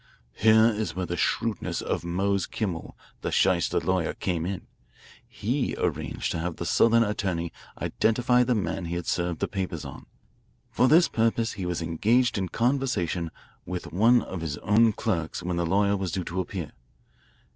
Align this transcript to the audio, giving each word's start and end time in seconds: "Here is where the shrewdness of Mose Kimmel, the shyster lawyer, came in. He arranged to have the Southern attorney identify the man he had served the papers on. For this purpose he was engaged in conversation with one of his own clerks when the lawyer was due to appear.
"Here 0.33 0.65
is 0.65 0.95
where 0.95 1.05
the 1.05 1.15
shrewdness 1.15 1.79
of 1.79 2.03
Mose 2.03 2.47
Kimmel, 2.47 2.97
the 3.21 3.31
shyster 3.31 3.79
lawyer, 3.79 4.15
came 4.15 4.47
in. 4.47 4.65
He 5.27 5.75
arranged 5.77 6.31
to 6.31 6.39
have 6.39 6.55
the 6.55 6.65
Southern 6.65 7.03
attorney 7.03 7.53
identify 7.79 8.43
the 8.43 8.55
man 8.55 8.85
he 8.85 8.95
had 8.95 9.05
served 9.05 9.41
the 9.41 9.47
papers 9.47 9.85
on. 9.85 10.07
For 10.71 10.87
this 10.87 11.07
purpose 11.07 11.51
he 11.53 11.67
was 11.67 11.83
engaged 11.83 12.39
in 12.39 12.49
conversation 12.49 13.29
with 13.63 13.93
one 13.93 14.23
of 14.23 14.41
his 14.41 14.57
own 14.63 14.91
clerks 14.91 15.43
when 15.43 15.57
the 15.57 15.67
lawyer 15.67 15.95
was 15.95 16.11
due 16.11 16.23
to 16.23 16.39
appear. 16.39 16.71